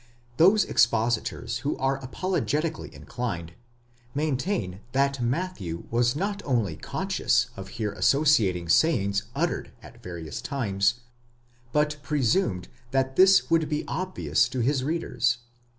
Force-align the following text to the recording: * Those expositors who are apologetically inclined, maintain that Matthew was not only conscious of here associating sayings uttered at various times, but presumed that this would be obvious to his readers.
* 0.21 0.37
Those 0.41 0.65
expositors 0.65 1.57
who 1.59 1.77
are 1.77 2.03
apologetically 2.03 2.91
inclined, 2.91 3.53
maintain 4.15 4.79
that 4.93 5.21
Matthew 5.21 5.83
was 5.91 6.15
not 6.15 6.41
only 6.43 6.75
conscious 6.75 7.49
of 7.55 7.67
here 7.77 7.91
associating 7.91 8.67
sayings 8.67 9.25
uttered 9.35 9.71
at 9.83 10.01
various 10.01 10.41
times, 10.41 11.01
but 11.71 11.97
presumed 12.01 12.67
that 12.89 13.15
this 13.15 13.51
would 13.51 13.69
be 13.69 13.85
obvious 13.87 14.49
to 14.49 14.61
his 14.61 14.83
readers. 14.83 15.37